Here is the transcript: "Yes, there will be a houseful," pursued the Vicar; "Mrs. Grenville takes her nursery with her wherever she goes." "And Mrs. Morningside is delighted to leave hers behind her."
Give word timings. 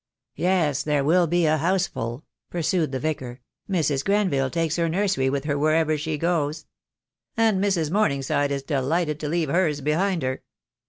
"Yes, 0.35 0.81
there 0.81 1.03
will 1.03 1.27
be 1.27 1.45
a 1.45 1.57
houseful," 1.57 2.25
pursued 2.49 2.91
the 2.91 2.99
Vicar; 2.99 3.39
"Mrs. 3.69 4.03
Grenville 4.03 4.49
takes 4.49 4.77
her 4.77 4.89
nursery 4.89 5.29
with 5.29 5.43
her 5.43 5.59
wherever 5.59 5.95
she 5.95 6.17
goes." 6.17 6.65
"And 7.37 7.63
Mrs. 7.63 7.91
Morningside 7.91 8.49
is 8.51 8.63
delighted 8.63 9.19
to 9.19 9.29
leave 9.29 9.49
hers 9.49 9.79
behind 9.79 10.23
her." 10.23 10.41